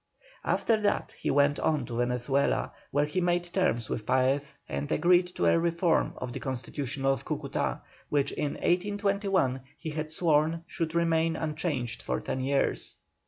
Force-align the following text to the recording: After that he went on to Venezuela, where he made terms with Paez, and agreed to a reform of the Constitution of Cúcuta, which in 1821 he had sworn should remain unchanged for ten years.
After 0.45 0.81
that 0.81 1.11
he 1.11 1.29
went 1.29 1.59
on 1.59 1.85
to 1.85 1.97
Venezuela, 1.97 2.71
where 2.89 3.05
he 3.05 3.21
made 3.21 3.43
terms 3.43 3.87
with 3.87 4.07
Paez, 4.07 4.57
and 4.67 4.91
agreed 4.91 5.27
to 5.35 5.45
a 5.45 5.59
reform 5.59 6.15
of 6.17 6.33
the 6.33 6.39
Constitution 6.39 7.05
of 7.05 7.23
Cúcuta, 7.23 7.81
which 8.09 8.31
in 8.31 8.53
1821 8.53 9.61
he 9.77 9.91
had 9.91 10.11
sworn 10.11 10.63
should 10.65 10.95
remain 10.95 11.35
unchanged 11.35 12.01
for 12.01 12.19
ten 12.19 12.39
years. 12.39 12.97